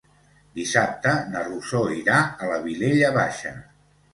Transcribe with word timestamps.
Dissabte 0.59 1.11
na 1.35 1.43
Rosó 1.49 1.83
irà 1.99 2.17
a 2.47 2.51
la 2.55 2.59
Vilella 2.67 3.13
Baixa. 3.19 3.57